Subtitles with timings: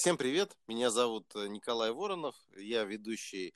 [0.00, 3.52] Всем привет, меня зовут э, Николай Воронов, я ведущий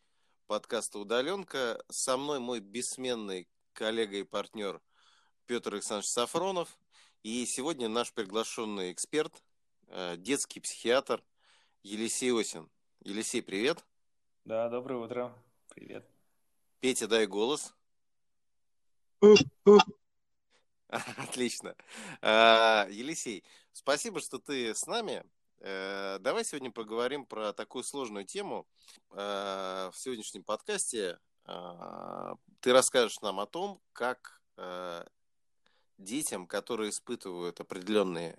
[0.46, 1.82] подкаста «Удаленка».
[1.88, 4.82] Со мной мой бессменный коллега и партнер
[5.46, 6.78] Петр Александрович Сафронов.
[7.22, 9.42] И сегодня наш приглашенный эксперт,
[9.86, 11.24] э, детский психиатр
[11.82, 12.68] Елисей Осин.
[13.00, 13.82] Елисей, привет.
[14.44, 15.34] Да, доброе утро.
[15.70, 16.06] Привет.
[16.80, 17.74] Петя, дай голос.
[20.88, 21.74] Отлично.
[22.20, 25.24] А, Елисей, спасибо, что ты с нами.
[25.60, 28.66] Э, давай сегодня поговорим про такую сложную тему.
[29.10, 34.40] Э, в сегодняшнем подкасте э, ты расскажешь нам о том, как
[35.98, 38.38] детям, которые испытывают определенные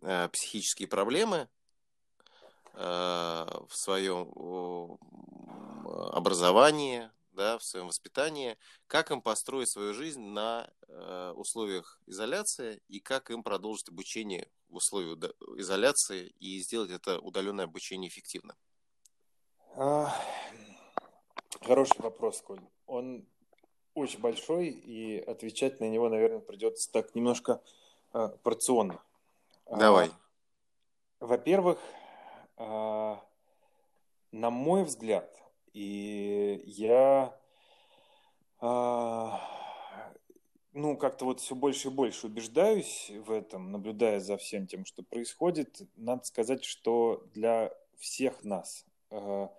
[0.00, 1.48] психические проблемы
[2.72, 4.98] в своем
[6.12, 13.00] образовании, да, в своем воспитании, как им построить свою жизнь на э, условиях изоляции и
[13.00, 15.18] как им продолжить обучение в условиях
[15.56, 18.56] изоляции и сделать это удаленное обучение эффективно?
[19.76, 20.12] А,
[21.62, 22.60] хороший вопрос, Коль.
[22.86, 23.26] Он
[23.94, 27.60] очень большой, и отвечать на него, наверное, придется так немножко
[28.12, 29.02] э, порционно.
[29.66, 30.10] А, Давай.
[31.20, 31.78] А, во-первых,
[32.56, 33.22] а,
[34.32, 35.30] на мой взгляд,
[35.72, 37.36] и я,
[38.60, 39.40] а,
[40.72, 45.02] ну, как-то вот все больше и больше убеждаюсь в этом, наблюдая за всем тем, что
[45.02, 45.82] происходит.
[45.96, 49.50] Надо сказать, что для всех нас а,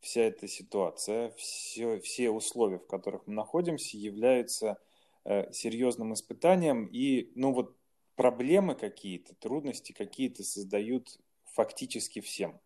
[0.00, 4.78] вся эта ситуация, все, все условия, в которых мы находимся, являются
[5.24, 6.86] а, серьезным испытанием.
[6.86, 7.76] И, ну, вот
[8.16, 12.60] проблемы какие-то, трудности какие-то создают фактически всем.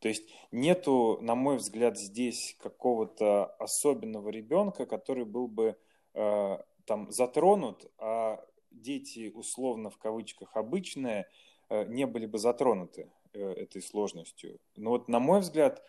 [0.00, 5.76] То есть нету, на мой взгляд, здесь какого-то особенного ребенка, который был бы
[6.14, 11.28] э, там затронут, а дети условно в кавычках обычные
[11.68, 14.58] э, не были бы затронуты э, этой сложностью.
[14.76, 15.84] Но вот на мой взгляд,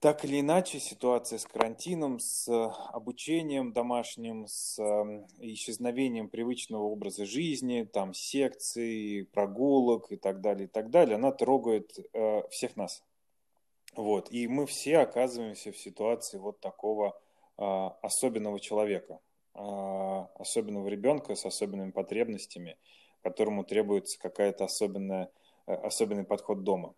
[0.00, 4.80] так или иначе, ситуация с карантином, с обучением домашним, с
[5.38, 11.98] исчезновением привычного образа жизни, там, секций, прогулок и так далее, и так далее, она трогает
[12.14, 13.04] э, всех нас.
[13.94, 14.32] Вот.
[14.32, 17.20] И мы все оказываемся в ситуации вот такого
[17.58, 17.62] э,
[18.00, 19.20] особенного человека,
[19.54, 22.76] особенного ребенка с особенными потребностями,
[23.22, 25.30] которому требуется какая-то особенная,
[25.66, 26.94] э, особенный подход дома.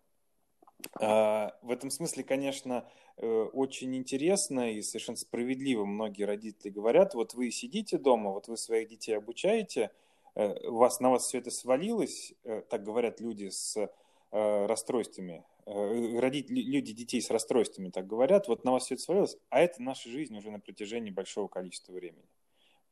[0.99, 2.87] А, в этом смысле, конечно,
[3.17, 8.57] э, очень интересно и совершенно справедливо многие родители говорят, вот вы сидите дома, вот вы
[8.57, 9.91] своих детей обучаете,
[10.35, 12.33] э, у вас, на вас все это свалилось,
[12.69, 13.89] так говорят люди с
[14.31, 19.61] расстройствами, родители, люди детей с расстройствами так говорят, вот на вас все это свалилось, а
[19.61, 22.25] это наша жизнь уже на протяжении большого количества времени.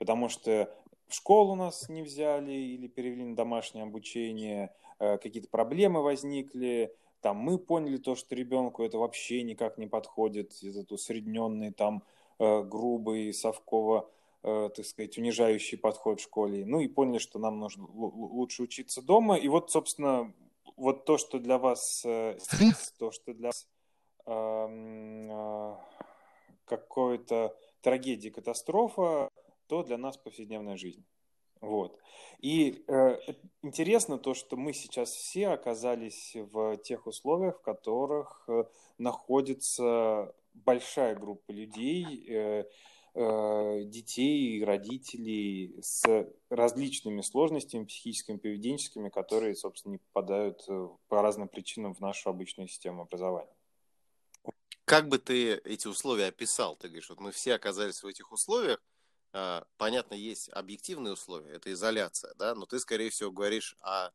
[0.01, 0.67] Потому что
[1.07, 7.59] в школу нас не взяли или перевели на домашнее обучение, какие-то проблемы возникли, там мы
[7.59, 12.01] поняли то, что ребенку это вообще никак не подходит, этот усредненный, там,
[12.39, 14.09] э, грубый, совково,
[14.41, 16.65] э, так сказать, унижающий подход в школе.
[16.65, 19.35] Ну и поняли, что нам нужно лучше учиться дома.
[19.35, 20.33] И вот, собственно,
[20.77, 22.39] вот то, что для вас э,
[22.97, 23.67] то, что для вас
[24.25, 25.75] э,
[26.65, 29.29] какой-то трагедия, катастрофа,
[29.71, 31.05] то для нас повседневная жизнь.
[31.61, 31.97] Вот.
[32.39, 33.17] И э,
[33.61, 38.65] интересно то, что мы сейчас все оказались в тех условиях, в которых э,
[38.97, 42.65] находится большая группа людей, э,
[43.13, 51.47] э, детей, родителей с различными сложностями психическими, поведенческими, которые, собственно, не попадают э, по разным
[51.47, 53.55] причинам в нашу обычную систему образования.
[54.83, 56.75] Как бы ты эти условия описал?
[56.75, 58.83] Ты говоришь, вот мы все оказались в этих условиях,
[59.77, 64.09] понятно, есть объективные условия, это изоляция, да, но ты, скорее всего, говоришь о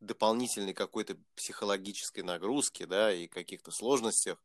[0.00, 4.42] дополнительной какой-то психологической нагрузке, да, и каких-то сложностях.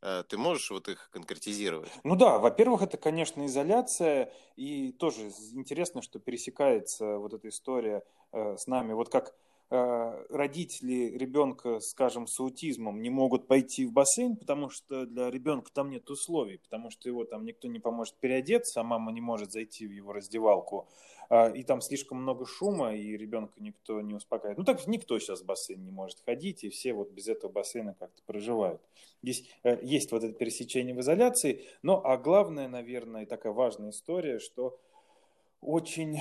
[0.00, 1.90] А, ты можешь вот их конкретизировать?
[2.04, 8.02] Ну да, во-первых, это, конечно, изоляция, и тоже интересно, что пересекается вот эта история
[8.32, 8.92] э, с нами.
[8.92, 15.06] Вот как Э, родители ребенка, скажем, с аутизмом не могут пойти в бассейн, потому что
[15.06, 19.12] для ребенка там нет условий, потому что его там никто не поможет переодеться, а мама
[19.12, 20.88] не может зайти в его раздевалку,
[21.30, 24.58] а, и там слишком много шума, и ребенка никто не успокаивает.
[24.58, 27.94] Ну так никто сейчас в бассейн не может ходить, и все вот без этого бассейна
[27.98, 28.82] как-то проживают.
[29.22, 34.38] Здесь э, есть вот это пересечение в изоляции, но а главное, наверное, такая важная история,
[34.38, 34.78] что
[35.62, 36.20] очень...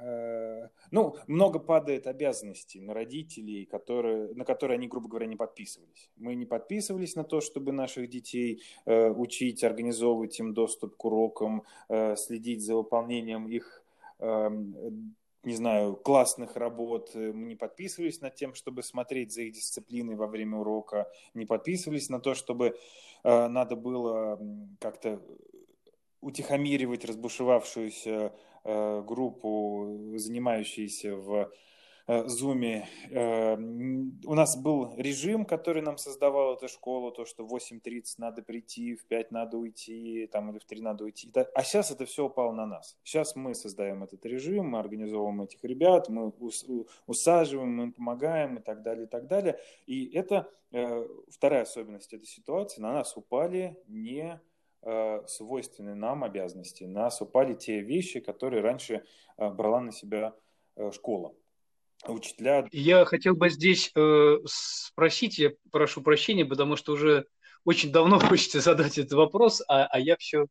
[0.00, 5.36] Э, Э, ну, много падает обязанностей на родителей, которые, на которые они, грубо говоря, не
[5.36, 6.10] подписывались.
[6.16, 11.64] Мы не подписывались на то, чтобы наших детей э, учить, организовывать им доступ к урокам,
[11.88, 13.84] э, следить за выполнением их
[14.18, 20.14] эм, не знаю, классных работ, мы не подписывались над тем, чтобы смотреть за их дисциплиной
[20.14, 22.76] во время урока, не подписывались на то, чтобы
[23.24, 24.38] э, надо было
[24.78, 25.22] как-то
[26.20, 28.30] утихомиривать разбушевавшуюся э,
[28.64, 31.50] группу, занимающуюся в
[32.10, 32.64] Zoom.
[32.64, 33.56] Э, э,
[34.26, 38.94] у нас был режим, который нам создавала эта школа, то, что в 8.30 надо прийти,
[38.96, 41.30] в 5 надо уйти, там, или в 3 надо уйти.
[41.54, 42.98] А сейчас это все упало на нас.
[43.04, 46.32] Сейчас мы создаем этот режим, мы организовываем этих ребят, мы
[47.06, 49.58] усаживаем, мы им помогаем и так далее, и так далее.
[49.86, 52.80] И это э, вторая особенность этой ситуации.
[52.80, 54.40] На нас упали не
[55.26, 56.84] свойственные нам обязанности.
[56.84, 59.04] На нас упали те вещи, которые раньше
[59.36, 60.34] брала на себя
[60.92, 61.34] школа
[62.08, 62.66] учителя.
[62.72, 67.26] Я хотел бы здесь э, спросить, я прошу прощения, потому что уже
[67.64, 70.46] очень давно хочется задать этот вопрос, а, а я все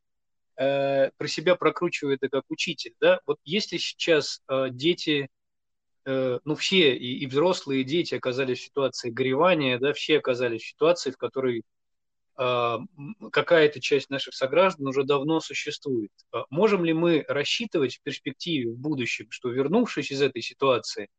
[0.57, 2.93] э, про себя прокручиваю это как учитель.
[2.99, 3.19] Да?
[3.25, 5.29] Вот если сейчас э, дети,
[6.05, 10.69] э, ну все, и, и взрослые, дети оказались в ситуации горевания, да, все оказались в
[10.69, 11.63] ситуации, в которой э,
[12.39, 16.11] какая-то часть наших сограждан уже давно существует.
[16.33, 21.09] Э, можем ли мы рассчитывать в перспективе, в будущем, что вернувшись из этой ситуации,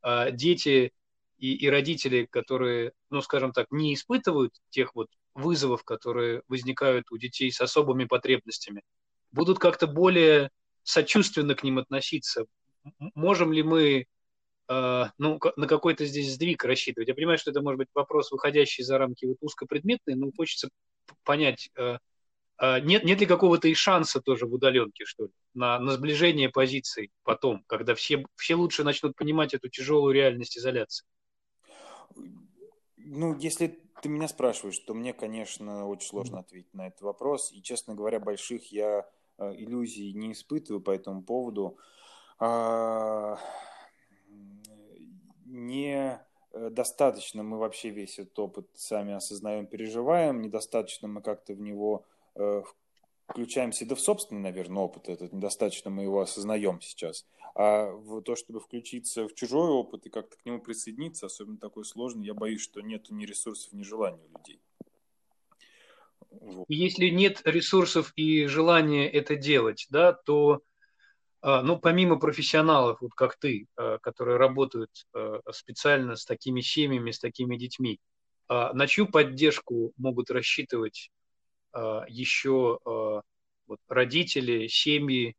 [0.00, 0.92] а, дети
[1.36, 7.18] и, и родители, которые, ну, скажем так, не испытывают тех вот вызовов, которые возникают у
[7.18, 8.82] детей с особыми потребностями,
[9.30, 10.50] будут как-то более
[10.84, 12.46] сочувственно к ним относиться.
[13.14, 14.06] Можем ли мы
[15.18, 17.08] ну, на какой-то здесь сдвиг рассчитывать?
[17.08, 20.68] Я понимаю, что это может быть вопрос, выходящий за рамки вот узкопредметный, но хочется
[21.24, 21.98] понять, э,
[22.62, 26.48] а, нет, нет ли какого-то и шанса тоже в удаленке, что ли, на, на сближение
[26.48, 31.04] позиций потом, когда все, все лучше начнут понимать эту тяжелую реальность изоляции?
[32.96, 37.50] Ну, если ты меня спрашиваешь, то мне, конечно, очень сложно ответить на этот вопрос.
[37.52, 39.08] И, честно говоря, больших я
[39.38, 41.78] э, иллюзий не испытываю по этому поводу.
[45.52, 46.20] А, не
[46.52, 52.04] э, мы вообще весь этот опыт сами осознаем, переживаем, недостаточно мы как-то в него
[52.34, 52.62] Э,
[53.28, 58.36] включаемся да в собственный, наверное, опыт этот, недостаточно мы его осознаем сейчас, а в то,
[58.36, 62.60] чтобы включиться в чужой опыт и как-то к нему присоединиться, особенно такой сложный, я боюсь,
[62.60, 64.60] что нет ни ресурсов, ни желания у людей.
[66.30, 66.64] Вот.
[66.68, 70.62] Если нет ресурсов и желания это делать, да, то
[71.42, 77.18] ну, помимо профессионалов, вот как ты, а, которые работают а, специально с такими семьями, с
[77.18, 78.00] такими детьми,
[78.48, 81.10] на чью поддержку могут рассчитывать
[81.72, 83.22] а, еще а,
[83.88, 85.34] родители, семьи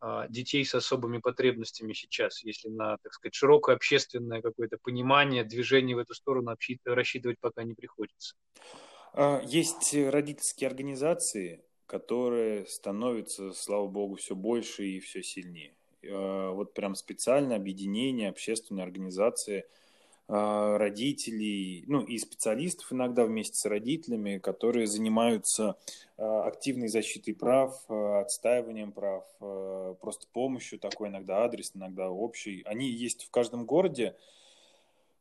[0.00, 5.96] а, детей с особыми потребностями сейчас, если на, так сказать, широкое общественное какое-то понимание, движение
[5.96, 6.54] в эту сторону
[6.84, 8.34] рассчитывать пока не приходится.
[9.42, 15.74] Есть родительские организации, которые становятся, слава богу, все больше и все сильнее.
[16.02, 19.64] Вот прям специальное объединение, общественные организации–
[20.32, 25.74] а, родителей, ну и специалистов иногда вместе с родителями, которые занимаются
[26.16, 29.24] а, активной защитой прав, отстаиванием прав,
[30.00, 32.62] просто помощью такой, иногда адрес, иногда общий.
[32.64, 34.14] Они есть в каждом городе,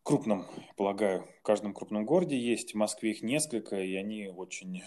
[0.04, 0.45] крупном,
[0.77, 4.83] полагаю, в каждом крупном городе есть, в Москве их несколько, и они очень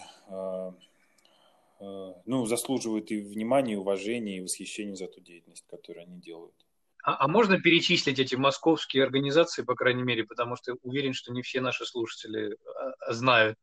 [2.25, 6.55] ну, заслуживают и внимания, и уважения, и восхищения за ту деятельность, которую они делают.
[7.03, 11.41] А, а можно перечислить эти московские организации, по крайней мере, потому что уверен, что не
[11.41, 12.57] все наши слушатели
[13.05, 13.57] а, знают.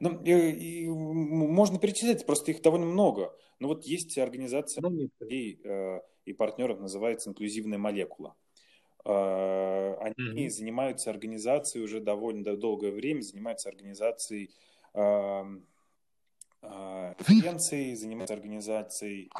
[0.00, 3.36] Ну, и, и, можно перечислять, просто их довольно много.
[3.58, 8.34] Но вот есть организация ну, и, э, и партнеров, называется «Инклюзивная молекула».
[9.04, 10.50] Э, они mm-hmm.
[10.50, 14.50] занимаются организацией уже довольно долгое время, занимаются организацией
[14.94, 15.44] э, э,
[16.62, 19.30] конференций, занимаются организацией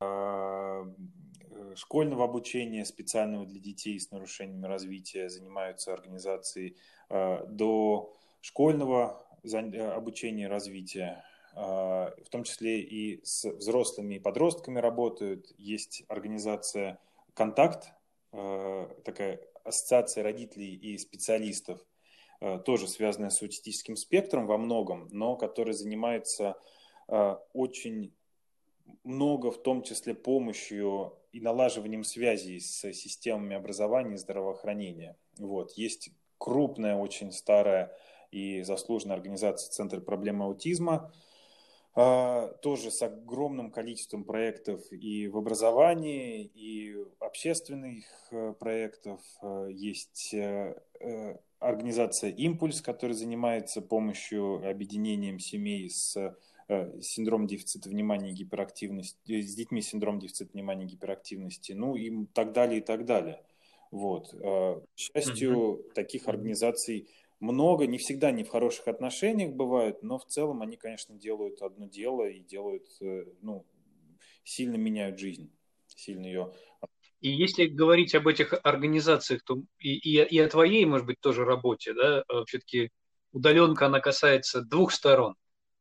[0.00, 6.76] э, школьного обучения специального для детей с нарушениями развития, занимаются организацией
[7.10, 15.52] э, до школьного э, обучения развития, в том числе и с взрослыми и подростками работают.
[15.58, 16.98] Есть организация
[17.34, 17.92] «Контакт»,
[18.30, 21.84] такая ассоциация родителей и специалистов,
[22.64, 26.56] тоже связанная с аутистическим спектром во многом, но которая занимается
[27.52, 28.12] очень
[29.04, 35.16] много, в том числе помощью и налаживанием связей с системами образования и здравоохранения.
[35.38, 35.72] Вот.
[35.72, 37.96] Есть крупная, очень старая
[38.30, 41.12] и заслуженная организация Центр проблем аутизма,
[41.94, 49.20] а, тоже с огромным количеством проектов и в образовании, и общественных э, проектов.
[49.42, 50.74] Э, есть э,
[51.62, 56.36] организация «Импульс», которая занимается помощью объединением семей с
[56.68, 62.26] э, синдром дефицита внимания и гиперактивности, с детьми синдром дефицита внимания и гиперактивности, ну и
[62.34, 63.42] так далее, и так далее.
[63.90, 64.30] Вот.
[64.30, 65.92] К счастью, mm-hmm.
[65.92, 67.08] таких организаций
[67.40, 71.86] много, не всегда не в хороших отношениях бывают, но в целом они, конечно, делают одно
[71.86, 72.88] дело и делают,
[73.42, 73.66] ну,
[74.44, 75.50] сильно меняют жизнь,
[75.88, 76.52] сильно ее
[77.22, 81.44] и если говорить об этих организациях, то и, и, и о твоей, может быть, тоже
[81.44, 82.90] работе, да, э, все-таки
[83.30, 85.36] удаленка, она касается двух сторон.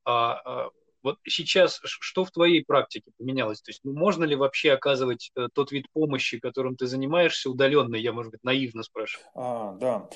[0.06, 0.70] А, а
[1.02, 3.60] вот сейчас что в твоей практике поменялось?
[3.62, 7.96] То есть ну, можно ли вообще оказывать э, тот вид помощи, которым ты занимаешься, удаленно?
[7.96, 9.28] Я, может быть, наивно спрашиваю.
[9.34, 10.10] А, да.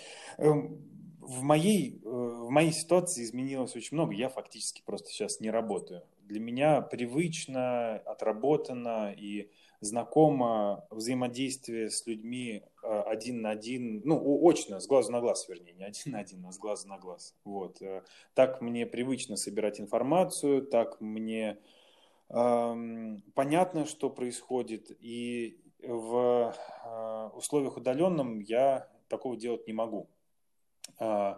[1.27, 4.13] В моей, э, в моей ситуации изменилось очень много.
[4.13, 6.03] Я фактически просто сейчас не работаю.
[6.21, 9.49] Для меня привычно, отработано и
[9.81, 15.73] знакомо взаимодействие с людьми э, один на один, ну, очно, с глазу на глаз, вернее,
[15.73, 17.35] не один на один, а с глазу на глаз.
[17.43, 17.81] Вот.
[17.81, 18.03] Э,
[18.35, 21.57] так мне привычно собирать информацию, так мне
[22.29, 26.53] эм, понятно, что происходит, и в
[26.85, 30.07] э, условиях удаленном я такого делать не могу.
[30.99, 31.35] Э,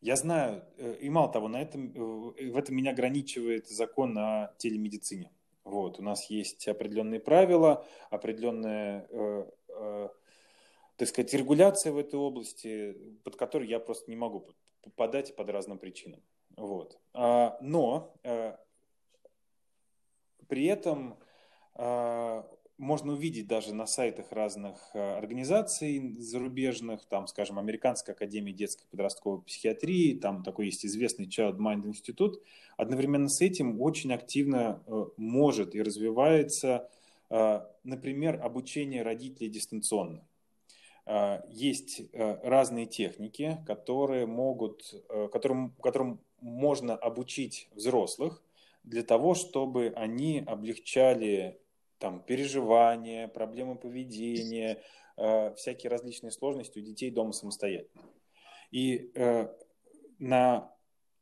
[0.00, 5.30] я знаю, э, и мало того, на этом, в этом меня ограничивает закон о телемедицине.
[5.64, 10.08] Вот, у нас есть определенные правила, определенная, э, э,
[10.96, 14.48] так сказать, регуляция в этой области, под которой я просто не могу
[14.82, 16.22] попадать по разным причинам.
[16.56, 16.98] Вот.
[17.12, 18.56] А, но э,
[20.48, 21.18] при этом
[21.74, 22.42] э,
[22.78, 28.90] можно увидеть даже на сайтах разных э, организаций зарубежных, там, скажем, Американская академия детской и
[28.90, 32.36] подростковой психиатрии, там такой есть известный Child Mind Institute.
[32.76, 36.88] Одновременно с этим очень активно э, может и развивается,
[37.30, 40.24] э, например, обучение родителей дистанционно.
[41.48, 44.94] Есть разные техники, которые могут,
[45.32, 48.42] которым, которым можно обучить взрослых
[48.84, 51.58] для того, чтобы они облегчали
[51.98, 54.82] там переживания, проблемы поведения,
[55.16, 58.02] э, всякие различные сложности у детей дома самостоятельно.
[58.70, 59.48] И э,
[60.18, 60.72] на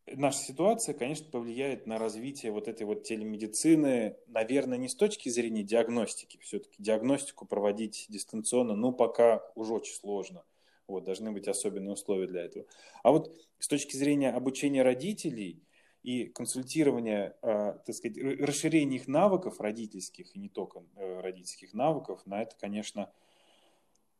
[0.06, 5.62] наша ситуация, конечно, повлияет на развитие вот этой вот телемедицины, наверное, не с точки зрения
[5.62, 10.44] диагностики, все-таки диагностику проводить дистанционно, ну, пока уже очень сложно.
[10.86, 12.64] Вот, должны быть особенные условия для этого.
[13.02, 15.62] А вот с точки зрения обучения родителей–
[16.06, 22.24] и консультирование, а, так сказать, расширение их навыков родительских и не только э, родительских навыков,
[22.26, 23.12] на это, конечно,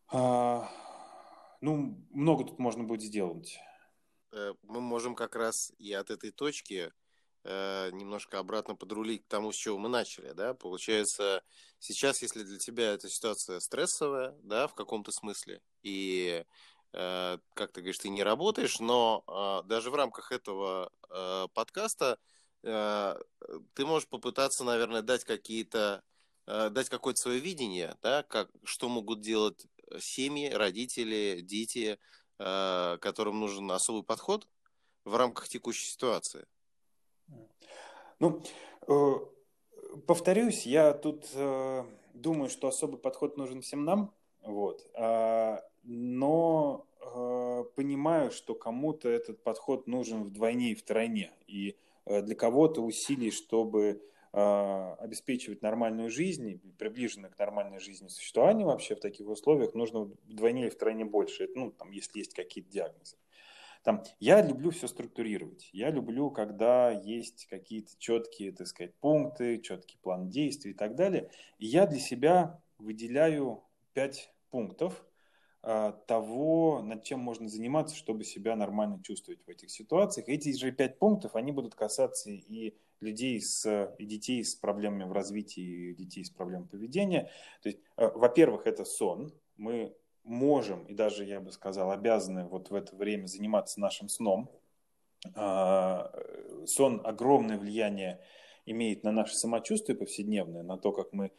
[0.09, 0.69] а,
[1.61, 3.61] ну, много тут можно будет сделать.
[4.33, 6.93] Э, мы можем как раз и от этой точки
[7.45, 11.45] э, немножко обратно подрулить к тому, с чего мы начали, да, получается,
[11.79, 17.81] сейчас, если для тебя эта ситуация стрессовая, да, в каком-то смысле, и Э, как ты
[17.81, 22.19] говоришь, ты не работаешь, но а, даже в рамках этого э, подкаста
[22.63, 23.21] э,
[23.75, 26.03] ты можешь попытаться, наверное, дать какие-то,
[26.47, 29.67] дать какое-то свое видение, да, как, что могут делать
[29.99, 31.99] семьи, родители, дети,
[32.37, 34.47] которым нужен особый подход
[35.05, 36.47] в рамках текущей ситуации.
[38.21, 38.43] Ну,
[40.07, 41.27] повторюсь, я тут
[42.15, 44.15] думаю, что особый подход нужен всем нам,
[44.47, 44.89] вот.
[44.95, 51.33] А, но э, понимаю, что кому-то этот подход нужен вдвойне и втройне.
[51.47, 58.65] И э, для кого-то усилий, чтобы э, обеспечивать нормальную жизнь, приближенную к нормальной жизни существования
[58.65, 63.17] вообще в таких условиях, нужно вдвойне и втройне больше, ну, там, если есть какие-то диагнозы.
[63.83, 65.71] Там, я люблю все структурировать.
[65.73, 71.31] Я люблю, когда есть какие-то четкие, так сказать, пункты, четкий план действий и так далее.
[71.59, 73.63] И я для себя выделяю
[73.93, 75.05] пять пунктов,
[75.63, 80.29] а, того, над чем можно заниматься, чтобы себя нормально чувствовать в этих ситуациях.
[80.29, 85.13] Эти же пять пунктов, они будут касаться и людей с, и детей с проблемами в
[85.13, 87.31] развитии, и детей с проблемами поведения.
[87.63, 89.33] То есть, а, во-первых, это сон.
[89.57, 94.51] Мы можем, и даже, я бы сказал, обязаны вот в это время заниматься нашим сном.
[95.35, 96.13] А,
[96.65, 98.21] сон огромное влияние
[98.67, 101.33] имеет на наше самочувствие повседневное, на то, как мы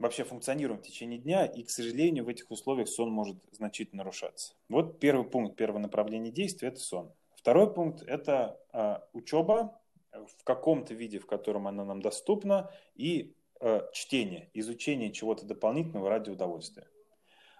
[0.00, 4.54] вообще функционируем в течение дня, и, к сожалению, в этих условиях сон может значительно нарушаться.
[4.68, 7.12] Вот первый пункт, первое направление действия– это сон.
[7.36, 9.78] Второй пункт– это э, учеба
[10.12, 16.30] в каком-то виде, в котором она нам доступна, и э, чтение, изучение чего-то дополнительного ради
[16.30, 16.88] удовольствия.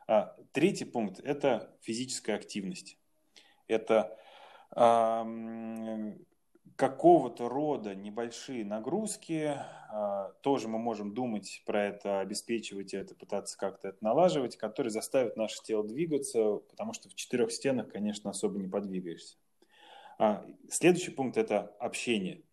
[0.08, 2.98] А, третий пункт– это физическая активность.
[3.68, 4.16] Это
[6.80, 9.54] какого-то рода небольшие нагрузки,
[9.90, 15.36] а, тоже мы можем думать про это, обеспечивать это, пытаться как-то это налаживать, которые заставят
[15.36, 19.36] наше тело двигаться, потому что в четырех стенах, конечно, особо не подвигаешься.
[20.18, 22.44] А следующий пункт– это общение,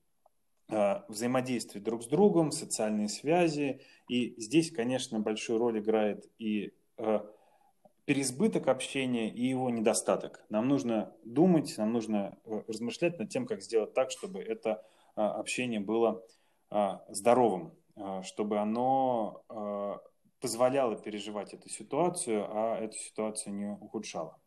[0.70, 3.80] а, взаимодействие друг с другом, социальные связи.
[4.10, 6.74] И здесь, конечно, большую роль играет и
[8.08, 10.44] переизбыток общения и его недостаток.
[10.50, 14.84] Нам нужно думать, нам нужно э, размышлять над тем, как сделать так, чтобы это
[15.16, 16.24] общение было
[17.10, 17.74] здоровым,
[18.22, 19.44] чтобы оно
[20.40, 24.38] позволяло переживать эту ситуацию, а эту ситуацию не ухудшало.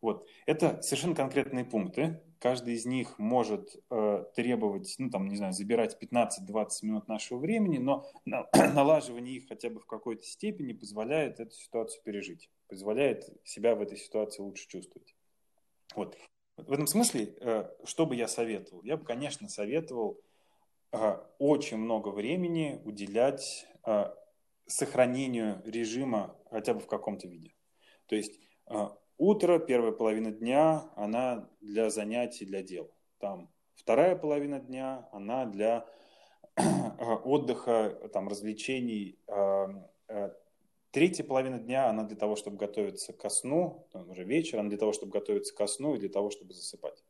[0.00, 0.26] Вот.
[0.46, 2.20] Это совершенно конкретные пункты.
[2.38, 7.78] Каждый из них может э, требовать, ну, там, не знаю, забирать 15-20 минут нашего времени,
[7.78, 13.74] но на, налаживание их хотя бы в какой-то степени позволяет эту ситуацию пережить, позволяет себя
[13.74, 15.14] в этой ситуации лучше чувствовать.
[15.94, 16.16] Вот.
[16.56, 18.82] В этом смысле, э, что бы я советовал?
[18.82, 20.20] Я бы, конечно, советовал
[20.92, 24.06] э, очень много времени уделять э,
[24.66, 27.54] сохранению режима хотя бы в каком-то виде.
[28.06, 28.40] То есть
[29.18, 32.92] Утро, первая половина дня, она для занятий, для дел.
[33.18, 35.86] Там вторая половина дня, она для
[37.24, 39.18] отдыха, там, развлечений.
[40.96, 44.94] Третья половина дня, она для того, чтобы готовиться ко сну, уже вечер, она для того,
[44.94, 47.04] чтобы готовиться ко сну и для того, чтобы засыпать.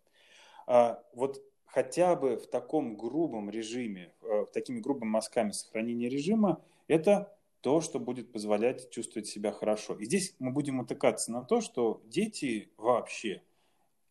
[0.67, 7.39] А, вот хотя бы в таком грубом режиме, в такими грубыми мазками сохранения режима, это
[7.61, 9.95] то, что будет позволять чувствовать себя хорошо.
[9.95, 13.45] И здесь мы будем утыкаться на то, что дети вообще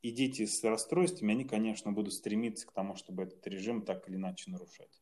[0.01, 4.15] и дети с расстройствами, они, конечно, будут стремиться к тому, чтобы этот режим так или
[4.15, 5.01] иначе нарушать.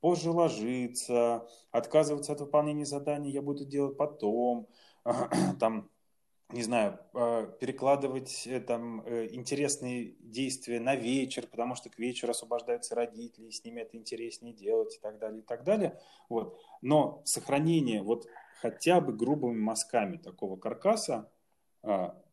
[0.00, 4.68] Позже ложиться, отказываться от выполнения заданий я буду делать потом,
[5.60, 5.90] там
[6.50, 12.30] не знаю, а, перекладывать э, там э, интересные действия на вечер, потому что к вечеру
[12.30, 15.98] освобождаются родители, и с ними это интереснее делать и так далее, и так далее.
[16.28, 16.56] Вот.
[16.82, 18.28] Но сохранение вот
[18.60, 21.30] хотя бы грубыми мазками такого каркаса,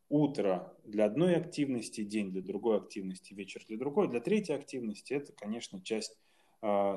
[0.08, 5.32] утро для одной активности, день для другой активности, вечер для другой, для третьей активности, это,
[5.32, 6.16] конечно, часть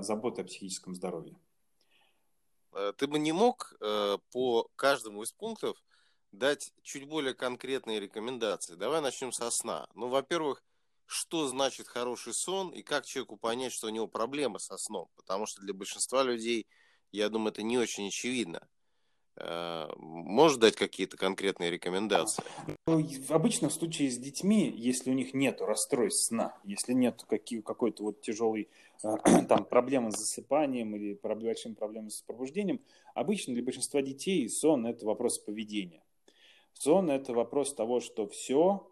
[0.02, 1.38] заботы о психическом здоровье.
[2.74, 3.74] Э, ты бы не мог
[4.32, 5.78] по каждому из пунктов
[6.32, 8.76] дать чуть более конкретные рекомендации.
[8.76, 9.88] Давай начнем со сна.
[9.94, 10.64] Ну, во-первых,
[11.06, 15.10] что значит хороший сон и как человеку понять, что у него проблемы со сном.
[15.16, 16.68] Потому что для большинства людей,
[17.12, 18.68] я думаю, это не очень очевидно.
[19.40, 22.44] Э, можешь дать какие-то конкретные рекомендации?
[22.88, 28.04] Ну, обычно в случае с детьми, если у них нет расстройств сна, если нет какой-то
[28.04, 28.70] вот тяжелой
[29.04, 29.16] э,
[29.48, 32.82] там, проблемы с засыпанием или большим проблемами с пробуждением,
[33.14, 36.04] обычно для большинства детей сон– это вопрос поведения.
[36.74, 38.88] Сон– это вопрос того, что все,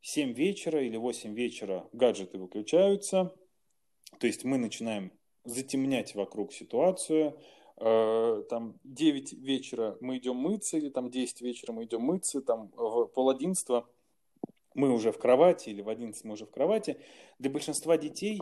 [0.00, 3.34] 7 вечера или 8 вечера гаджеты выключаются,
[4.18, 5.12] то есть мы начинаем
[5.44, 7.38] затемнять вокруг ситуацию,
[7.76, 13.06] там 9 вечера мы идем мыться, или там 10 вечера мы идем мыться, там в
[13.06, 13.88] пол одиннадцатого
[14.74, 17.00] мы уже в кровати, или в 11 мы уже в кровати.
[17.38, 18.40] Для большинства детей,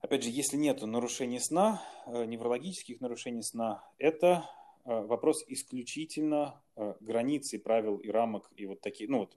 [0.00, 4.44] опять же, если нет нарушений сна, э, неврологических нарушений сна, это
[4.84, 9.36] Э, вопрос исключительно э, границ и правил и рамок и вот такие, ну вот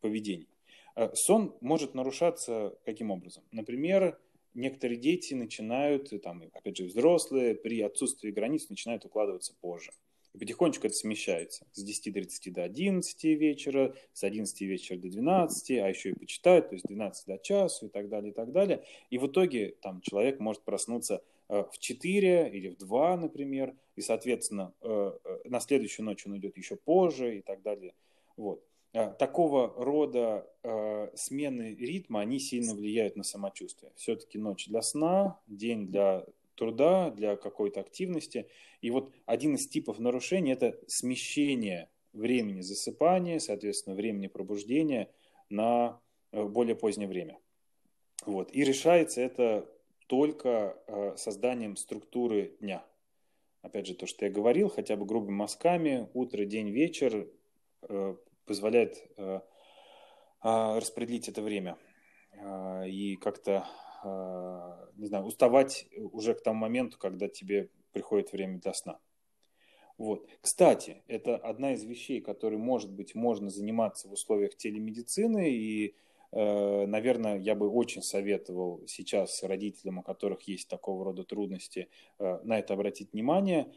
[0.00, 0.48] поведений.
[0.96, 3.42] Э, сон может нарушаться каким образом?
[3.52, 4.18] Например,
[4.54, 9.92] некоторые дети начинают, там, опять же, взрослые при отсутствии границ начинают укладываться позже.
[10.34, 11.66] И потихонечку это смещается.
[11.72, 16.74] С 10.30 до 11 вечера, с 11 вечера до 12, а еще и почитают, то
[16.74, 18.82] есть 12 до часу и так далее, и так далее.
[19.10, 24.00] И в итоге там человек может проснуться Э, в 4 или в 2, например, и,
[24.00, 27.92] соответственно, э, э, на следующую ночь он идет еще позже и так далее.
[28.38, 28.64] Вот.
[28.92, 30.46] Такого рода
[31.14, 33.92] смены ритма, они сильно влияют на самочувствие.
[33.96, 38.48] Все-таки ночь для сна, день для труда, для какой-то активности.
[38.82, 45.10] И вот один из типов нарушений– это смещение времени засыпания, соответственно, времени пробуждения
[45.48, 45.98] на
[46.30, 47.38] более позднее время.
[48.26, 48.54] Вот.
[48.54, 49.68] И решается это
[50.06, 52.84] только э, созданием структуры дня.
[53.62, 57.28] Опять же, то, что я говорил, хотя бы грубыми мазками, утро, день, вечер
[57.82, 59.40] э, позволяет э,
[60.42, 61.78] распределить это время
[62.86, 63.68] и как-то,
[64.96, 68.98] не знаю, уставать уже к тому моменту, когда тебе приходит время для сна.
[69.98, 70.26] Вот.
[70.40, 75.94] Кстати, это одна из вещей, которой, может быть, можно заниматься в условиях телемедицины, и
[76.32, 82.40] Э, наверное, я бы очень советовал сейчас родителям, у которых есть такого рода трудности, э,
[82.42, 83.70] на это обратить внимание.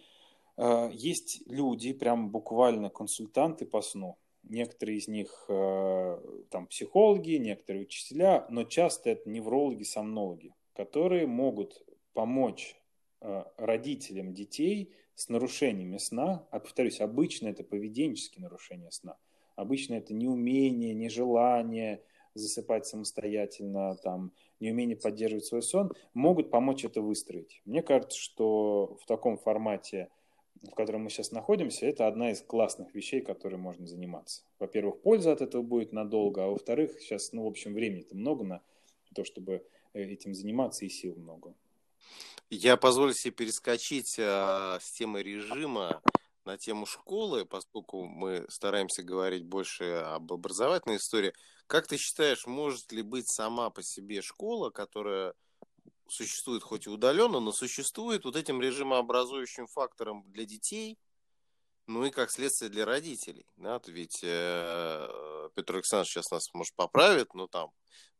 [0.58, 4.18] Э, есть люди, прям буквально консультанты по сну.
[4.48, 12.76] Некоторые из них там психологи, некоторые учителя, но часто это неврологи, сомнологи, которые могут помочь
[13.20, 19.18] родителям детей с нарушениями сна, а повторюсь, обычно это поведенческие нарушения сна,
[19.56, 22.04] обычно это неумение, нежелание,
[22.36, 27.62] засыпать самостоятельно, там, неумение поддерживать свой сон, могут помочь это выстроить.
[27.66, 30.10] Мне кажется, что в таком формате,
[30.72, 34.44] в котором мы сейчас находимся, это одна из классных вещей, которой можно заниматься.
[34.60, 38.62] Во-первых, польза от этого будет надолго, а во-вторых, сейчас, ну, в общем, времени-то много на
[39.14, 41.54] то, чтобы э, этим заниматься, и сил много.
[42.50, 46.02] Я позволю себе перескочить а, с темы режима
[46.46, 51.34] на тему школы, поскольку мы стараемся говорить больше об образовательной истории.
[51.66, 55.34] Как ты считаешь, может ли быть сама по себе школа, которая
[56.08, 60.98] существует хоть и удаленно, но существует вот этим режимообразующим фактором для детей,
[61.88, 63.46] ну и как следствие для родителей.
[63.58, 63.82] Да?
[63.88, 67.72] Ведь э, Петр Александрович сейчас нас, может, поправит, но там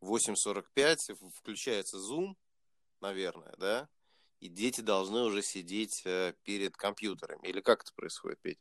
[0.02, 2.34] 8.45 включается Zoom,
[3.00, 3.88] наверное, да?
[4.40, 7.46] и дети должны уже сидеть э, перед компьютерами.
[7.48, 8.58] Или как это происходит, Петь?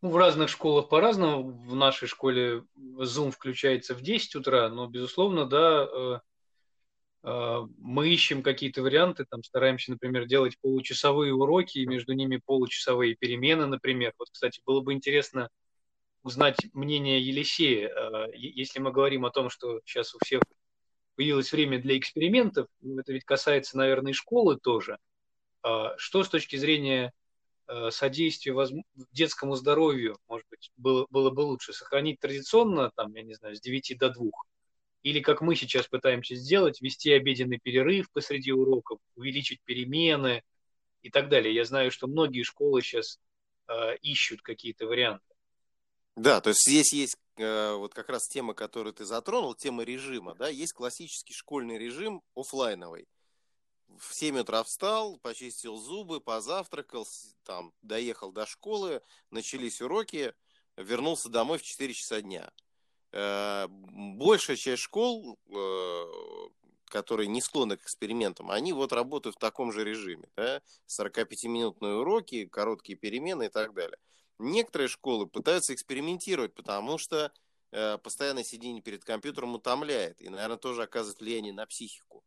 [0.00, 1.50] Ну, в разных школах по-разному.
[1.50, 6.20] В нашей школе Zoom включается в 10 утра, но, безусловно, да, э,
[7.22, 13.66] мы ищем какие-то варианты, там стараемся, например, делать получасовые уроки, и между ними получасовые перемены,
[13.66, 14.12] например.
[14.18, 15.48] Вот, кстати, было бы интересно
[16.22, 17.90] узнать мнение Елисея.
[18.34, 20.42] Если мы говорим о том, что сейчас у всех
[21.16, 24.98] появилось время для экспериментов, ну, это ведь касается, наверное, и школы тоже.
[25.62, 27.12] А что с точки зрения
[27.66, 28.54] э, содействия
[29.12, 33.60] детскому здоровью, может быть, было, было бы лучше сохранить традиционно, там, я не знаю, с
[33.60, 34.30] 9 до 2,
[35.06, 40.42] или как мы сейчас пытаемся сделать, вести обеденный перерыв посреди уроков, увеличить перемены
[41.00, 41.54] и так далее.
[41.54, 43.20] Я знаю, что многие школы сейчас
[43.68, 45.32] э, ищут какие-то варианты.
[46.16, 50.34] Да, то есть здесь есть э, вот как раз тема, которую ты затронул, тема режима,
[50.34, 53.06] да, есть классический школьный режим офлайновый.
[53.86, 57.06] В 7 утра встал, почистил зубы, позавтракал,
[57.44, 60.34] там, доехал до школы, начались уроки,
[60.76, 62.50] вернулся домой в 4 часа дня.
[63.18, 66.04] Э, большая часть школ, э,
[66.84, 70.28] которые не склонны к экспериментам, они вот работают в таком же режиме.
[70.36, 70.60] Да?
[70.86, 73.96] 45-минутные уроки, короткие перемены и так далее.
[74.38, 77.32] Некоторые школы пытаются экспериментировать, потому что
[77.72, 82.22] э, постоянное сидение перед компьютером утомляет и, наверное, тоже оказывает влияние на психику.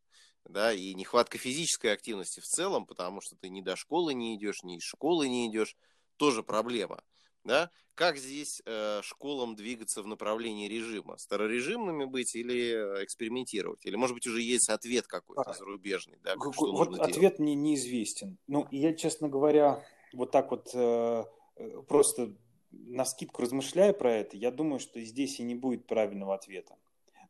[0.46, 4.64] Да, и нехватка физической активности в целом, потому что ты ни до школы не идешь,
[4.64, 5.76] ни из школы не идешь,
[6.18, 7.04] тоже проблема.
[7.44, 7.72] Да?
[7.96, 11.18] Как здесь э, школам двигаться в направлении режима?
[11.18, 12.74] Старорежимными быть или
[13.04, 13.86] экспериментировать?
[13.86, 16.18] Или, может быть, уже есть ответ какой-то а, зарубежный?
[16.24, 18.38] Да, что вот ответ мне неизвестен.
[18.48, 21.24] Ну, я, честно говоря, вот так вот э,
[21.60, 22.34] Э, просто
[22.72, 26.78] на скидку размышляя про это, я думаю, что здесь и не будет правильного ответа.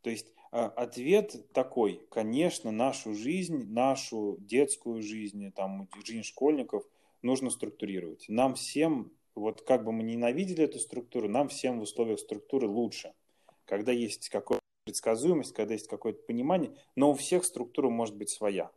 [0.01, 6.83] То есть а, ответ такой, конечно, нашу жизнь, нашу детскую жизнь, там, жизнь школьников
[7.21, 8.25] нужно структурировать.
[8.27, 13.13] Нам всем, вот как бы мы ненавидели эту структуру, нам всем в условиях структуры лучше.
[13.65, 18.71] Когда есть какая-то предсказуемость, когда есть какое-то понимание, но у всех структура может быть своя.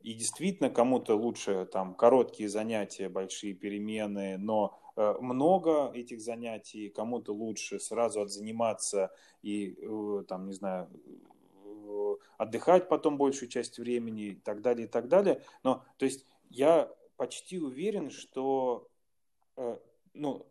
[0.00, 7.32] И действительно, кому-то лучше там короткие занятия, большие перемены, но Э, много этих занятий, кому-то
[7.32, 9.10] лучше сразу отзаниматься
[9.42, 10.90] и, э, там, не знаю,
[11.64, 15.42] э, отдыхать потом большую часть времени и так далее, и так далее.
[15.62, 18.88] Но, то есть, я почти уверен, что,
[20.14, 20.46] ну,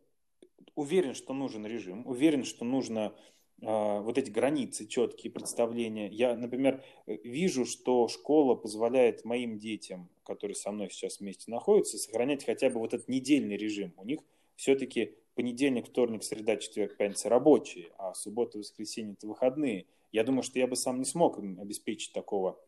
[0.76, 3.13] уверен, что нужен режим, уверен, что нужно
[3.58, 6.10] вот эти границы, четкие представления.
[6.10, 12.43] Я, например, вижу, что школа позволяет моим детям, которые со мной сейчас вместе находятся, сохранять
[12.43, 13.93] хотя бы вот этот недельный режим.
[13.97, 14.21] У них
[14.56, 19.86] все-таки понедельник, вторник, среда, четверг, пятница рабочие, а суббота воскресенье это выходные.
[20.12, 22.60] Я думаю, что я бы сам не смог им обеспечить такого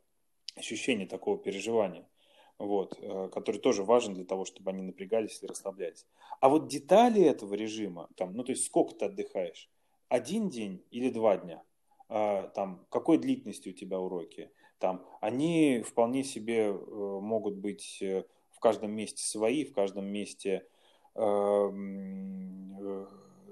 [0.55, 2.07] ощущения, такого переживания,
[2.57, 6.05] вот, э, который тоже важен для того, чтобы они напрягались и расслаблялись.
[6.39, 9.69] А вот детали этого режима, там, ну то есть сколько ты отдыхаешь,
[10.09, 11.63] один день или два дня,
[12.09, 18.23] а, там, какой длительности у тебя уроки, там, они вполне себе э, могут быть э,
[18.51, 20.67] в каждом месте свои, в каждом месте
[21.15, 23.07] Эм,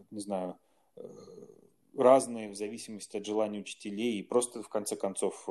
[0.10, 0.58] не знаю,
[1.96, 5.46] разные в зависимости от желания учителей и просто, в конце концов,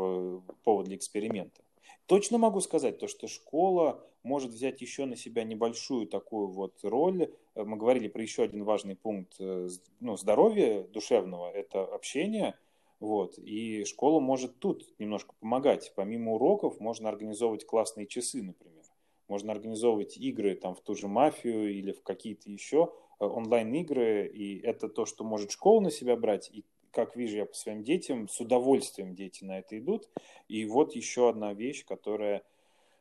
[0.65, 1.63] повод для эксперимента.
[2.07, 7.33] Точно могу сказать то, что школа может взять еще на себя небольшую такую вот роль.
[7.55, 12.57] Мы говорили про еще один важный пункт ну, здоровья душевного, это общение.
[13.01, 13.39] Вот.
[13.39, 15.93] И школа может тут немножко помогать.
[15.97, 18.85] Помимо уроков можно организовывать классные часы, например.
[19.27, 24.59] Можно организовывать игры там, в ту же мафию или в какие-то еще э, онлайн-игры, и
[24.59, 28.29] это то, что может школа на себя брать, и как вижу я по своим детям,
[28.29, 30.09] с удовольствием дети на это идут.
[30.49, 32.43] И вот еще одна вещь, которая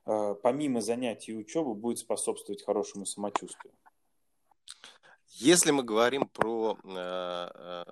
[0.05, 3.73] э, помимо занятий и учебы будет способствовать хорошему самочувствию.
[5.27, 7.83] Если мы говорим про э,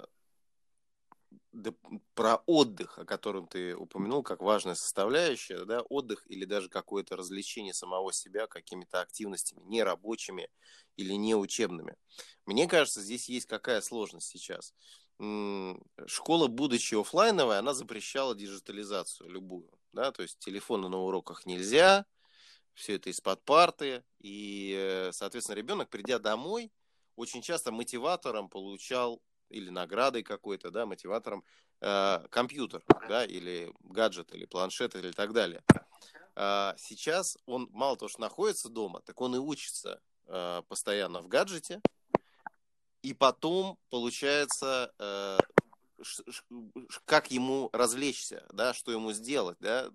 [2.13, 7.73] про отдых, о котором ты упомянул, как важная составляющая, да, отдых или даже какое-то развлечение
[7.73, 10.49] самого себя какими-то активностями нерабочими
[10.97, 11.95] или неучебными.
[12.45, 14.73] Мне кажется, здесь есть какая сложность сейчас.
[15.19, 22.05] Школа, будучи офлайновой, она запрещала диджитализацию любую, да, то есть телефоны на уроках нельзя,
[22.75, 26.71] все это из-под парты, и, э, соответственно, ребенок, придя домой,
[27.15, 31.43] очень часто мотиватором получал или наградой какой-то, да, мотиватором
[31.81, 35.63] э, компьютер, да, или гаджет, или планшет, или так далее.
[36.35, 41.27] Э, сейчас он мало того, что находится дома, так он и учится э, постоянно в
[41.27, 41.81] гаджете,
[43.01, 45.37] и потом получается, э,
[47.05, 49.89] как ему развлечься, да, что ему сделать, да,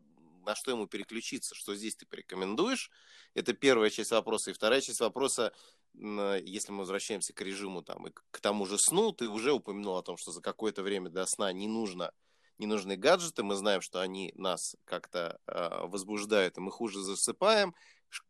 [0.44, 2.90] на что ему переключиться, что здесь ты порекомендуешь.
[3.34, 4.50] Это первая часть вопроса.
[4.50, 5.52] И вторая часть вопроса,
[5.94, 10.02] если мы возвращаемся к режиму там, и к тому же сну, ты уже упомянул о
[10.02, 12.12] том, что за какое-то время до сна не нужно
[12.58, 17.74] не нужны гаджеты, мы знаем, что они нас как-то э, возбуждают, и мы хуже засыпаем.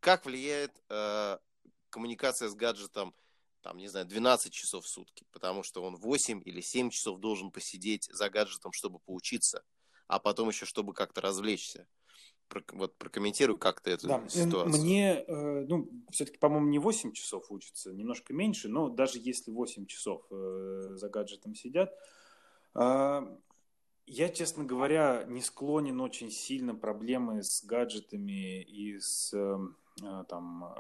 [0.01, 1.39] Как влияет э,
[1.91, 3.15] коммуникация с гаджетом,
[3.63, 7.51] там, не знаю, 12 часов в сутки, потому что он 8 или 7 часов должен
[7.51, 9.63] посидеть за гаджетом, чтобы поучиться,
[10.09, 11.87] а потом еще, чтобы как-то развлечься
[12.73, 14.83] вот прокомментируй как-то эту да, ситуацию.
[14.83, 19.87] Мне, э, ну, все-таки, по-моему, не 8 часов учатся, немножко меньше, но даже если 8
[19.87, 21.93] часов э, за гаджетом сидят,
[22.75, 23.23] э,
[24.07, 29.33] я, честно говоря, не склонен очень сильно проблемы с гаджетами и с
[30.29, 30.75] там,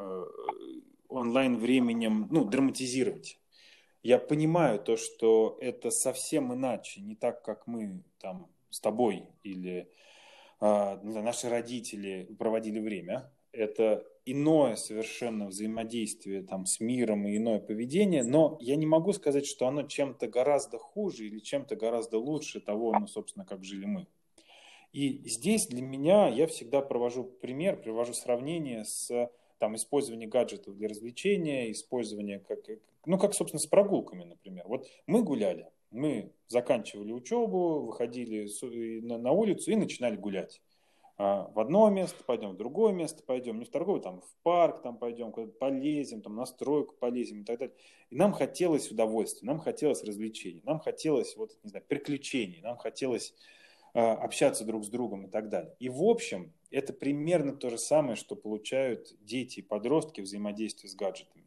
[1.12, 3.38] онлайн-временем ну, драматизировать.
[4.02, 9.88] Я понимаю то, что это совсем иначе, не так, как мы там с тобой или
[10.60, 13.30] а, наши родители проводили время.
[13.52, 19.46] Это иное совершенно взаимодействие там, с миром и иное поведение, но я не могу сказать,
[19.46, 24.06] что оно чем-то гораздо хуже или чем-то гораздо лучше того, ну, собственно, как жили мы.
[24.92, 29.30] И здесь для меня я всегда провожу пример, привожу сравнение с
[29.62, 32.58] там, использованием гаджетов для развлечения, использование как,
[33.06, 34.64] ну, как, собственно, с прогулками, например.
[34.66, 38.50] Вот мы гуляли, мы заканчивали учебу, выходили
[39.02, 40.60] на улицу и начинали гулять.
[41.16, 44.82] А, в одно место пойдем, в другое место пойдем, не в торговый, там в парк
[44.82, 47.76] там пойдем, куда-то полезем, там на стройку полезем и так далее.
[48.10, 53.30] И нам хотелось удовольствия, нам хотелось развлечений, нам хотелось, вот, не знаю, приключений, нам хотелось
[53.30, 53.61] э,
[53.94, 55.74] общаться друг с другом и так далее.
[55.78, 60.94] И в общем, это примерно то же самое, что получают дети и подростки взаимодействия с
[60.94, 61.42] гаджетами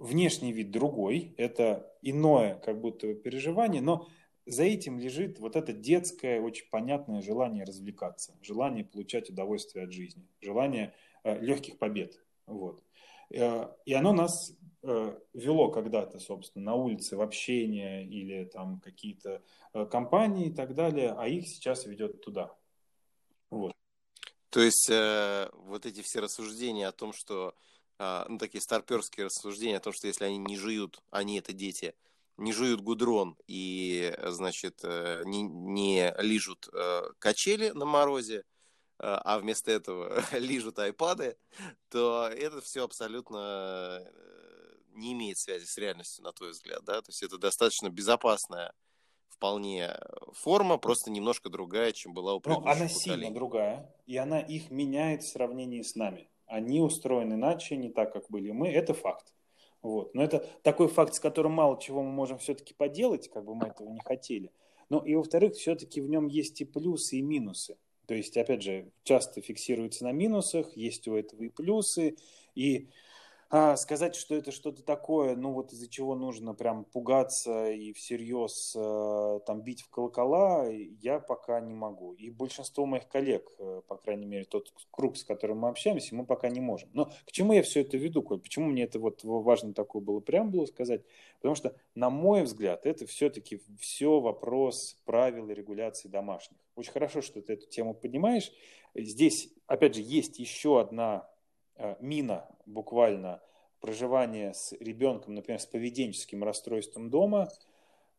[0.00, 4.08] внешний вид другой, это иное как будто переживание, но
[4.46, 10.26] за этим лежит вот это детское, очень понятное желание развлекаться, желание получать удовольствие от жизни,
[10.40, 12.18] желание э, легких побед.
[12.46, 12.82] Вот.
[13.30, 19.42] Э, и оно нас вело когда-то, собственно, на улице в общение или там какие-то
[19.74, 22.54] э, компании и так далее, а их сейчас ведет туда.
[23.50, 23.72] Вот.
[24.48, 27.54] То есть э, вот эти все рассуждения о том, что
[28.02, 31.94] а, ну, такие старперские рассуждения о том, что если они не жуют, они это дети,
[32.38, 38.42] не жуют гудрон и, значит, э, не, не лижут э, качели на морозе, э,
[38.98, 41.36] а вместо этого лижут айпады,
[41.90, 44.10] то это все абсолютно
[44.90, 47.00] не имеет связи с реальностью, на твой взгляд, да?
[47.00, 48.72] То есть это достаточно безопасная
[49.28, 49.96] вполне
[50.32, 53.00] форма, просто немножко другая, чем была у ну, предыдущих Но она поколений.
[53.00, 58.12] сильно другая, и она их меняет в сравнении с нами они устроены иначе, не так,
[58.12, 59.32] как были мы, это факт.
[59.82, 60.14] Вот.
[60.14, 63.68] Но это такой факт, с которым мало чего мы можем все-таки поделать, как бы мы
[63.68, 64.50] этого не хотели.
[64.88, 67.78] Но и во-вторых, все-таки в нем есть и плюсы, и минусы.
[68.06, 72.16] То есть, опять же, часто фиксируется на минусах, есть у этого и плюсы,
[72.56, 72.88] и
[73.52, 78.76] а, сказать, что это что-то такое, ну вот из-за чего нужно прям пугаться и всерьез
[78.76, 82.12] а, там бить в колокола, я пока не могу.
[82.12, 86.24] И большинство моих коллег, э, по крайней мере, тот круг, с которым мы общаемся, мы
[86.24, 86.90] пока не можем.
[86.92, 88.38] Но к чему я все это веду, Коль?
[88.38, 91.02] Почему мне это вот важно такое было прям было сказать?
[91.38, 96.58] Потому что, на мой взгляд, это все-таки все вопрос правил и регуляции домашних.
[96.76, 98.52] Очень хорошо, что ты эту тему поднимаешь.
[98.94, 101.39] Здесь, опять же, есть еще одна Э,
[102.00, 103.40] мина буквально
[103.80, 107.48] проживание с ребенком, например, с поведенческим расстройством дома.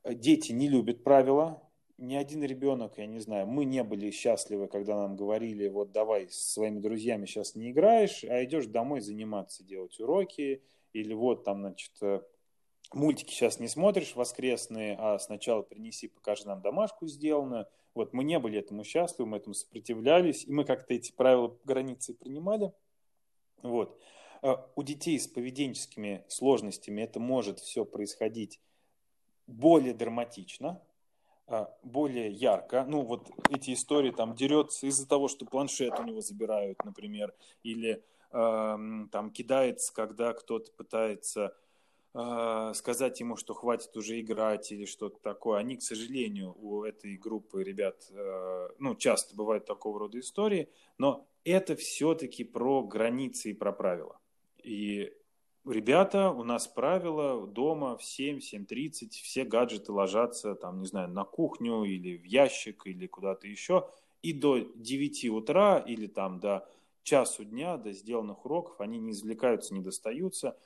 [0.03, 1.61] Э, дети не любят правила.
[1.97, 6.29] Ни один ребенок, я не знаю, мы не были счастливы, когда нам говорили, вот давай
[6.29, 11.59] с своими друзьями сейчас не играешь, а идешь домой заниматься, делать уроки, или вот там,
[11.59, 12.21] значит, э,
[12.91, 17.67] мультики сейчас не смотришь воскресные, а сначала принеси, покажи нам домашку сделанную.
[17.93, 22.15] Вот мы не были этому счастливы, мы этому сопротивлялись, и мы как-то эти правила, границы
[22.15, 22.73] принимали–
[23.63, 23.99] вот.
[24.41, 28.59] А у детей с поведенческими сложностями это может все происходить
[29.47, 30.81] более драматично.
[31.83, 32.85] более ярко.
[32.87, 38.03] Ну, вот эти истории там дерется из-за того, что планшет у него забирают, например, или
[38.31, 38.77] э,
[39.11, 41.53] там кидается, когда кто-то пытается
[42.13, 45.59] э, сказать ему, что хватит уже играть или что-то такое.
[45.59, 51.27] Они, к сожалению, у этой группы ребят, э, ну, часто бывают такого рода истории, но
[51.43, 54.19] это все-таки про границы и про правила.
[54.63, 55.11] И
[55.63, 61.83] Ребята, у нас правило дома в 7-7.30 все гаджеты ложатся, там, не знаю, на кухню
[61.83, 63.87] или в ящик или куда-то еще.
[64.23, 66.67] И до 9 утра или там до
[67.03, 70.57] часу дня, до сделанных уроков, они не извлекаются, не достаются.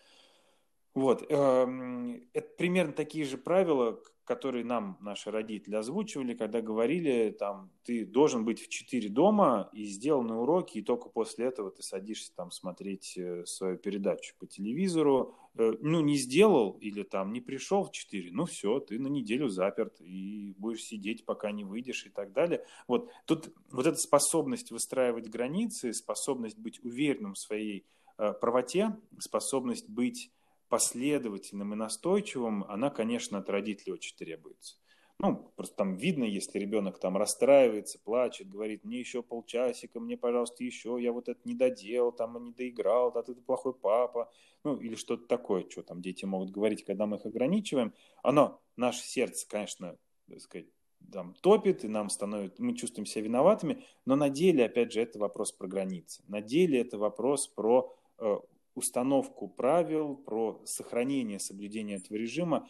[0.93, 1.29] Вот.
[1.29, 8.05] Эм, это примерно такие же правила, которые нам наши родители озвучивали, когда говорили, там, ты
[8.05, 12.51] должен быть в 4 дома и сделаны уроки, и только после этого ты садишься там
[12.51, 15.35] смотреть э, свою передачу по телевизору.
[15.57, 19.47] Э, ну, не сделал или там не пришел в 4, ну все, ты на неделю
[19.47, 22.65] заперт и будешь сидеть, пока не выйдешь и так далее.
[22.87, 27.85] Вот тут вот эта способность выстраивать границы, способность быть уверенным в своей
[28.17, 30.31] э, правоте, способность быть
[30.75, 34.75] последовательным и настойчивым, она, конечно, от родителей очень требуется.
[35.19, 40.65] Ну, просто там видно, если ребенок там расстраивается, плачет, говорит, мне еще полчасика, мне, пожалуйста,
[40.65, 44.29] еще, я вот это не доделал, там не доиграл, да ты плохой папа,
[44.65, 47.93] ну, или что-то такое, что там дети могут говорить, когда мы их ограничиваем.
[48.21, 50.67] Оно, наше сердце, конечно, так сказать,
[51.09, 55.19] там, топит, и нам становится, мы чувствуем себя виноватыми, но на деле, опять же, это
[55.19, 56.21] вопрос про границы.
[56.27, 58.39] На деле это вопрос про э,
[58.75, 62.69] установку правил, про сохранение соблюдения этого режима.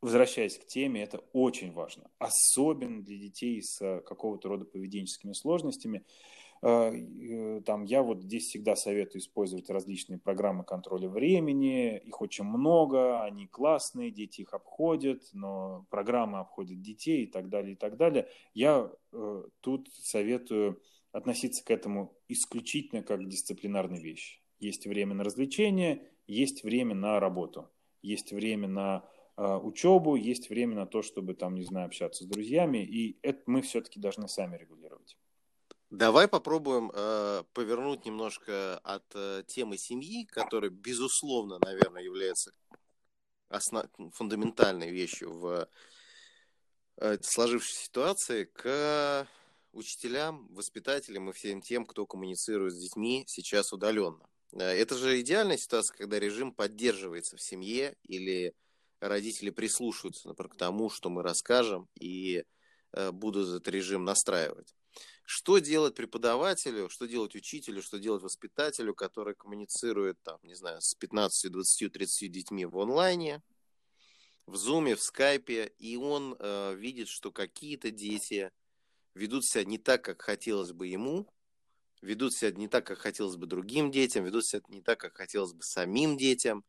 [0.00, 6.04] Возвращаясь к теме, это очень важно, особенно для детей с э, какого-то рода поведенческими сложностями.
[6.62, 11.98] Э, э, там я вот здесь всегда советую использовать различные программы контроля времени.
[11.98, 17.72] Их очень много, они классные, дети их обходят, но программы обходят детей и так далее,
[17.72, 18.28] и так далее.
[18.54, 18.92] Я
[19.60, 24.40] тут советую относиться к этому исключительно как к дисциплинарной вещи.
[24.58, 27.70] Есть время на развлечения, есть время на работу,
[28.02, 32.26] есть время на э, учебу, есть время на то, чтобы там, не знаю, общаться с
[32.26, 35.16] друзьями, и это мы все-таки должны сами регулировать.
[35.90, 42.52] Давай попробуем э, повернуть немножко от э, темы семьи, которая, безусловно, наверное, является
[43.48, 43.86] основ...
[44.12, 45.68] фундаментальной вещью в
[46.96, 49.26] э, сложившейся ситуации, к
[49.72, 54.27] учителям, воспитателям и всем тем, кто коммуницирует с детьми сейчас удаленно.
[54.52, 58.54] Э, это же идеальная ситуация, когда режим поддерживается в семье или
[59.00, 62.44] родители прислушиваются, например, к тому, что мы расскажем, и
[62.92, 64.74] э, будут этот режим настраивать.
[65.24, 70.94] Что делать преподавателю, что делать учителю, что делать воспитателю, который коммуницирует, там, не знаю, с
[70.94, 73.42] 15, 20, 30 детьми в онлайне,
[74.46, 78.50] в зуме, в скайпе, и он э, видит, что какие-то дети
[79.14, 81.28] ведут себя не так, как хотелось бы ему,
[82.02, 85.52] ведут себя не так, как хотелось бы другим детям, ведут себя не так, как хотелось
[85.52, 86.64] бы самим детям.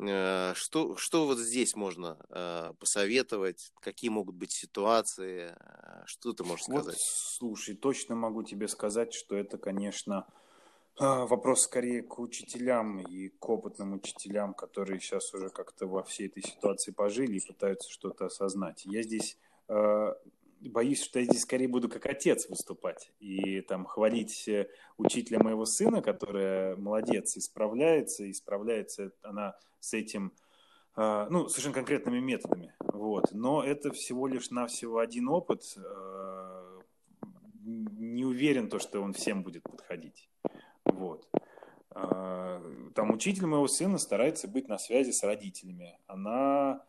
[0.00, 3.72] Э, что, что вот здесь можно э, посоветовать?
[3.80, 5.54] Какие могут быть ситуации?
[5.54, 6.94] Э, что ты можешь сказать?
[6.94, 10.26] Вот, слушай, точно могу тебе сказать, что это, конечно,
[10.98, 16.42] вопрос скорее к учителям и к опытным учителям, которые сейчас уже как-то во всей этой
[16.42, 18.84] ситуации пожили и пытаются что-то осознать.
[18.84, 19.38] Я здесь
[20.68, 25.64] боюсь, что я здесь скорее буду как отец выступать и там хвалить э, учителя моего
[25.64, 30.32] сына, которая молодец, исправляется, и справляется она с этим,
[30.96, 33.32] э, ну, совершенно конкретными методами, вот.
[33.32, 35.62] Но это всего лишь навсего один опыт.
[35.76, 36.80] Э,
[37.64, 40.28] не уверен, то, что он всем будет подходить,
[40.84, 41.28] вот.
[41.94, 45.98] Там учитель моего сына старается быть на связи с родителями.
[46.06, 46.82] Она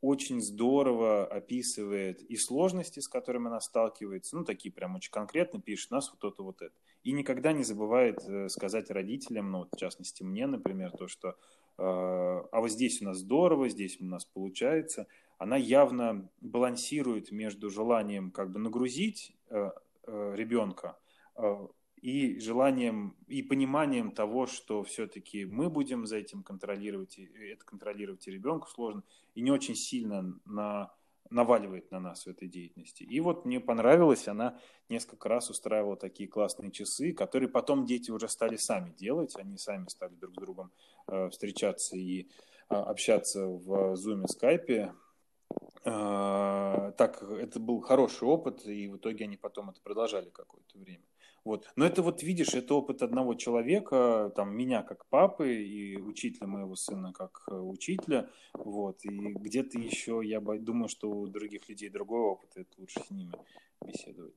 [0.00, 5.90] очень здорово описывает и сложности, с которыми она сталкивается, ну, такие прям очень конкретно пишет,
[5.90, 6.74] нас вот это, вот это.
[7.04, 11.28] И никогда не забывает э, сказать родителям, ну, вот, в частности, мне, например, то, что
[11.30, 11.34] э,
[11.78, 15.06] а вот здесь у нас здорово, здесь у нас получается.
[15.38, 19.34] Она явно балансирует между желанием как бы нагрузить
[20.06, 20.98] ребенка
[22.02, 28.26] и желанием, и пониманием того, что все-таки мы будем за этим контролировать, и это контролировать
[28.26, 29.02] и ребенку сложно,
[29.34, 30.92] и не очень сильно на,
[31.30, 33.02] наваливает на нас в этой деятельности.
[33.02, 38.28] И вот мне понравилось, она несколько раз устраивала такие классные часы, которые потом дети уже
[38.28, 40.72] стали сами делать, они сами стали друг с другом
[41.06, 44.94] э, встречаться и э, общаться в Zoom, скайпе,
[45.84, 45.90] э,
[47.00, 51.06] так, это был хороший опыт, и в итоге они потом это продолжали какое-то время.
[51.44, 51.66] Вот.
[51.74, 56.76] Но это вот, видишь, это опыт одного человека, там, меня как папы и учителя моего
[56.76, 62.20] сына как э, учителя, вот, и где-то еще, я думаю, что у других людей другой
[62.20, 63.32] опыт, это лучше с ними
[63.82, 64.34] беседовать.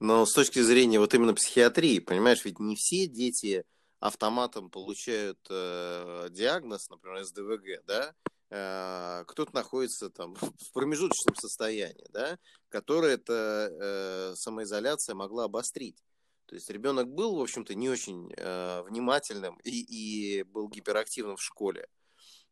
[0.00, 3.62] Но с точки зрения вот именно психиатрии, понимаешь, ведь не все дети
[4.00, 8.12] автоматом получают э, диагноз, например, СДВГ, да,
[8.52, 12.38] кто-то находится там в промежуточном состоянии, да,
[12.68, 16.02] которое эта э, самоизоляция могла обострить.
[16.46, 21.42] То есть ребенок был, в общем-то, не очень э, внимательным и, и был гиперактивным в
[21.42, 21.88] школе.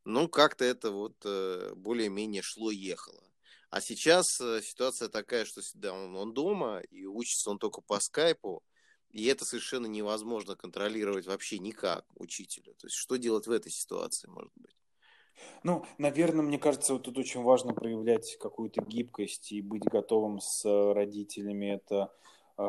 [0.07, 3.23] Ну, как-то это вот э, более-менее шло-ехало.
[3.69, 8.01] А сейчас э, ситуация такая, что да, он, он дома и учится он только по
[8.01, 8.63] скайпу,
[9.11, 12.75] и это совершенно невозможно контролировать вообще никак учителю.
[12.77, 14.75] То есть что делать в этой ситуации, может быть?
[15.63, 20.65] Ну, наверное, мне кажется, вот тут очень важно проявлять какую-то гибкость и быть готовым с
[20.95, 22.13] родителями это
[22.57, 22.63] э,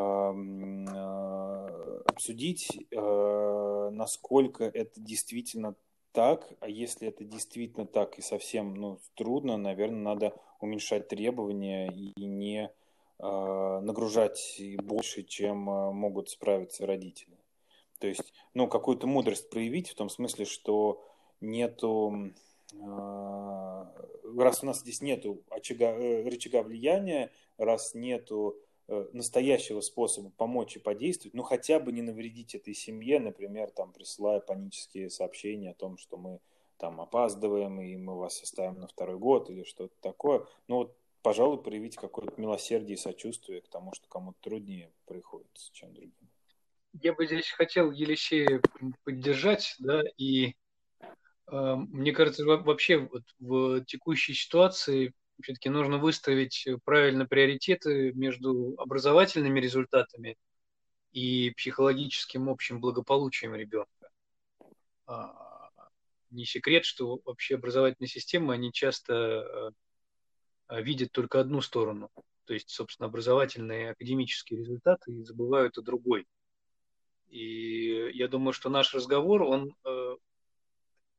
[2.05, 5.75] обсудить, э, насколько это действительно
[6.11, 12.25] так, а если это действительно так и совсем ну, трудно, наверное, надо уменьшать требования и
[12.25, 12.69] не
[13.19, 17.37] э, нагружать больше, чем э, могут справиться родители.
[17.99, 21.05] То есть, ну, какую-то мудрость проявить в том смысле, что
[21.39, 22.31] нету, э,
[22.73, 28.57] раз у нас здесь нету очага, э, рычага влияния, раз нету
[28.93, 33.93] Э, настоящего способа помочь и подействовать, ну хотя бы не навредить этой семье, например, там
[33.93, 36.41] присылая панические сообщения о том, что мы
[36.77, 40.45] там опаздываем и мы вас оставим на второй год или что-то такое.
[40.67, 45.93] Ну вот, пожалуй, проявить какое-то милосердие и сочувствие к тому, что кому-то труднее приходится, чем
[45.93, 46.29] другим.
[47.01, 48.61] Я бы здесь хотел Елисея
[49.05, 50.55] поддержать, да, и
[51.51, 60.37] мне кажется, вообще вот в текущей ситуации все-таки нужно выставить правильно приоритеты между образовательными результатами
[61.11, 64.09] и психологическим общим благополучием ребенка.
[65.07, 65.69] А,
[66.29, 69.73] не секрет, что вообще образовательные системы, они часто
[70.67, 72.09] а, видят только одну сторону,
[72.45, 76.25] то есть, собственно, образовательные академические результаты и забывают о другой.
[77.27, 80.15] И я думаю, что наш разговор, он э,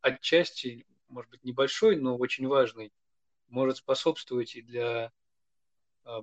[0.03, 2.93] отчасти, может быть, небольшой, но очень важный,
[3.49, 5.13] может способствовать и для
[6.05, 6.23] а,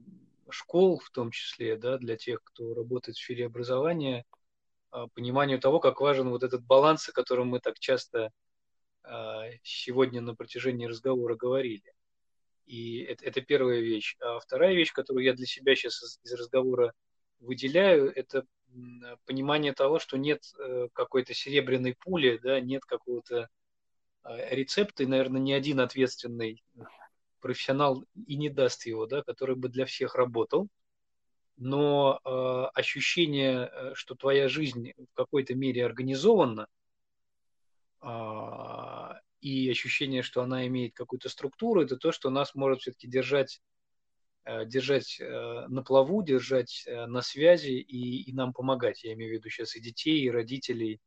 [0.50, 4.26] школ, в том числе, да, для тех, кто работает в сфере образования,
[4.92, 8.32] а, пониманию того, как важен вот этот баланс, о котором мы так часто
[9.04, 11.94] а, сегодня на протяжении разговора говорили.
[12.66, 14.16] И это, это первая вещь.
[14.20, 16.94] А вторая вещь, которую я для себя сейчас из, разговора
[17.40, 18.46] выделяю, это
[19.26, 23.50] понимание того, что нет э, какой-то серебряной пули, да, нет какого-то
[24.24, 26.64] рецепта, и, наверное, ни один ответственный
[27.40, 30.68] профессионал и не даст его, да, который бы для всех работал.
[31.58, 32.30] Но э,
[32.74, 36.68] ощущение, э, что твоя жизнь в какой-то мере организована,
[38.02, 38.08] э,
[39.42, 43.62] и ощущение, что она имеет какую-то структуру, это то, что нас может все-таки держать,
[44.46, 49.04] э, держать э, на плаву, держать э, на связи и, и нам помогать.
[49.04, 51.02] Я имею в виду сейчас и детей, и родителей,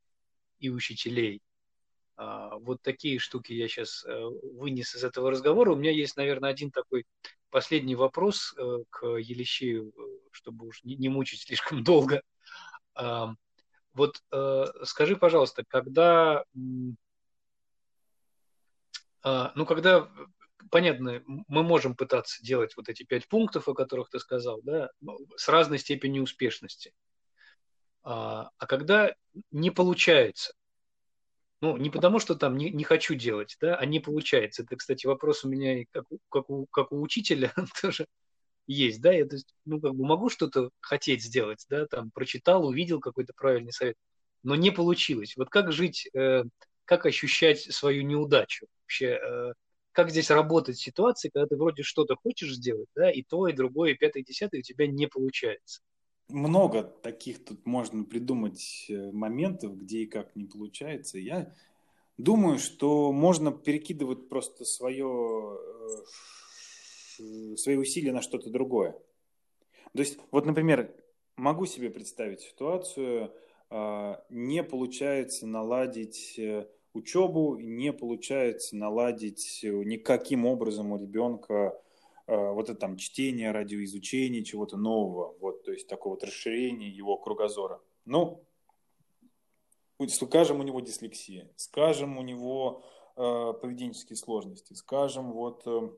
[0.58, 1.40] и учителей.
[2.16, 5.72] А, вот такие штуки я сейчас э, вынес из этого разговора.
[5.72, 7.06] У меня есть, наверное, один такой
[7.50, 10.02] последний вопрос э, к Елисею, э,
[10.32, 12.22] чтобы уж не мучить слишком долго.
[12.94, 13.34] А,
[13.94, 14.22] вот
[14.84, 16.44] скажи, пожалуйста, когда,
[19.22, 20.10] а, ну, когда,
[20.70, 24.90] понятно, мы можем пытаться делать вот эти пять пунктов, о которых ты сказал, да,
[25.36, 26.94] с разной степенью успешности.
[28.02, 29.14] А когда
[29.50, 30.54] не получается,
[31.62, 34.64] ну, не потому, что там не, не хочу делать, да, а не получается.
[34.64, 38.06] Это, кстати, вопрос у меня и как, как, у, как у учителя тоже
[38.66, 42.66] есть, да, я, то есть, ну, как бы могу что-то хотеть сделать, да, там, прочитал,
[42.66, 43.96] увидел какой-то правильный совет,
[44.42, 45.36] но не получилось.
[45.36, 46.44] Вот как жить, э,
[46.84, 49.52] как ощущать свою неудачу вообще, э,
[49.92, 53.52] как здесь работать в ситуации, когда ты вроде что-то хочешь сделать, да, и то, и
[53.52, 55.80] другое, и пятое, и десятое у тебя не получается
[56.28, 61.18] много таких тут можно придумать э, моментов, где и как не получается.
[61.18, 61.54] Я
[62.16, 65.58] думаю, что можно перекидывать просто свое,
[67.18, 68.92] э, свои усилия на что-то другое.
[69.92, 70.94] То есть, вот, например,
[71.36, 73.32] могу себе представить ситуацию,
[73.68, 81.91] а, не получается наладить э, учебу, не получается наладить никаким образом у ребенка Э,
[82.26, 87.80] вот это там чтение, радиоизучение чего-то нового, вот, то есть такого вот расширения его кругозора.
[88.04, 88.44] Ну,
[90.08, 92.84] скажем, у него дислексия, скажем, у него
[93.16, 95.90] э, поведенческие сложности, скажем, вот э,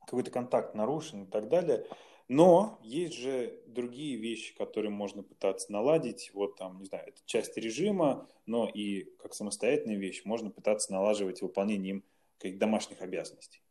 [0.00, 1.86] какой-то контакт нарушен и так далее.
[2.28, 6.32] Но есть же другие вещи, которые можно пытаться наладить.
[6.34, 11.40] Вот там, не знаю, это часть режима, но и как самостоятельная вещь можно пытаться налаживать
[11.42, 12.04] выполнение им
[12.38, 13.62] каких домашних обязанностей.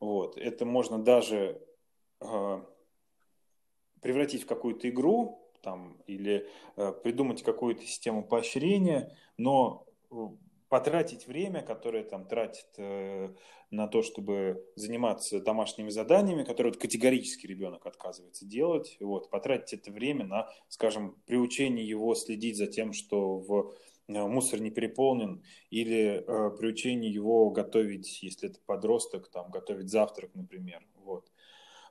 [0.00, 0.36] Вот.
[0.36, 1.62] Это можно даже
[2.20, 2.62] э,
[4.00, 9.86] превратить в какую-то игру там, или э, придумать какую-то систему поощрения, но
[10.70, 13.34] потратить время, которое там тратит э,
[13.70, 19.92] на то, чтобы заниматься домашними заданиями, которые вот, категорически ребенок отказывается делать, вот, потратить это
[19.92, 23.74] время на, скажем, приучение его следить за тем, что в
[24.10, 30.82] мусор не переполнен, или э, приучение его готовить, если это подросток, там, готовить завтрак, например.
[30.96, 31.30] Вот.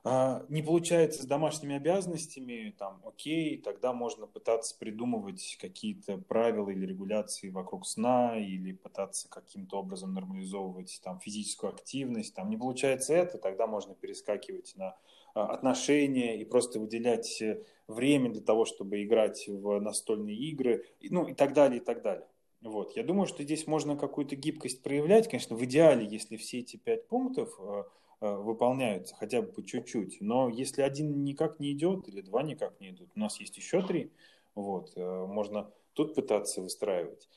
[0.02, 6.86] А, не получается с домашними обязанностями, там, окей, тогда можно пытаться придумывать какие-то правила или
[6.86, 12.34] регуляции вокруг сна, или пытаться каким-то образом нормализовывать там, физическую активность.
[12.34, 14.96] Там не получается это, тогда можно перескакивать на
[15.34, 21.34] отношения и просто выделять э, время для того, чтобы играть в настольные игры, ну и
[21.34, 22.26] так далее, и так далее.
[22.62, 22.96] Вот.
[22.96, 25.28] Я думаю, что здесь можно какую-то гибкость проявлять.
[25.28, 27.84] Конечно, в идеале, если все эти пять пунктов э,
[28.22, 30.20] Э, выполняются хотя бы по чуть-чуть.
[30.20, 33.80] Но если один никак не идет или два никак не идут, у нас есть еще
[33.80, 34.12] три,
[34.54, 37.28] вот, можно тут пытаться выстраивать.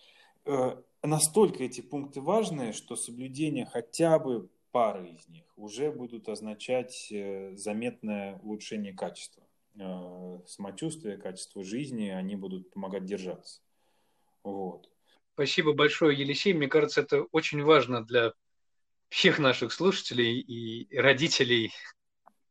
[1.04, 7.14] Настолько эти пункты важны, что соблюдение хотя бы пары из них уже будут означать
[7.54, 9.44] заметное улучшение качества
[10.46, 13.62] самочувствия, качества жизни, они будут помогать держаться.
[14.44, 14.90] Вот.
[15.34, 16.54] Спасибо большое, Елисей.
[16.54, 18.34] Мне кажется, это очень важно для
[19.10, 21.72] всех наших слушателей и родителей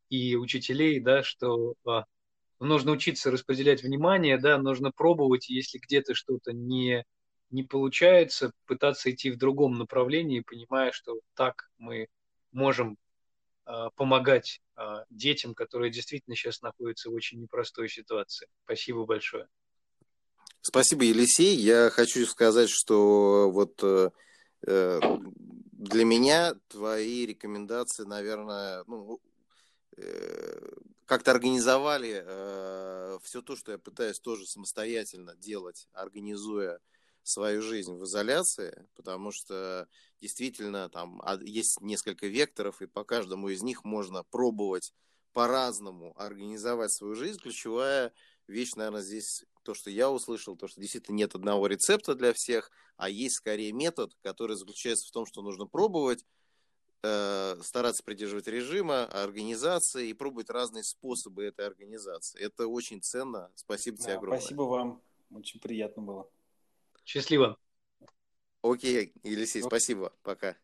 [0.08, 2.04] и учителей, да, что а,
[2.58, 7.04] нужно учиться распределять внимание, да, нужно пробовать, если где-то что-то не,
[7.52, 12.08] не получается, пытаться идти в другом направлении, понимая, что так мы
[12.50, 12.98] можем
[13.64, 18.48] а, помогать а, детям, которые действительно сейчас находятся в очень непростой ситуации.
[18.64, 19.48] Спасибо большое.
[20.62, 21.56] Спасибо, Елисей.
[21.56, 24.10] Я хочу сказать, что вот э,
[24.66, 25.00] э
[25.82, 29.20] для меня твои рекомендации, наверное, ну,
[29.96, 30.70] э,
[31.06, 36.78] как-то организовали э, все то, что я пытаюсь тоже самостоятельно делать, организуя
[37.22, 39.88] свою жизнь в изоляции, потому что
[40.20, 44.92] действительно там есть несколько векторов, и по каждому из них можно пробовать
[45.32, 47.38] по-разному организовать свою жизнь.
[47.38, 48.12] Ключевая
[48.46, 52.70] вещь, наверное, здесь то, что я услышал, то, что действительно нет одного рецепта для всех,
[52.96, 56.24] а есть скорее метод, который заключается в том, что нужно пробовать,
[57.02, 62.40] э, стараться придерживать режима, организации и пробовать разные способы этой организации.
[62.40, 63.50] Это очень ценно.
[63.54, 64.40] Спасибо да, тебе огромное.
[64.40, 65.02] Спасибо вам.
[65.30, 66.28] Очень приятно было.
[67.04, 67.58] Счастливо.
[68.62, 70.12] Окей, Елисей, спасибо.
[70.22, 70.56] Пока.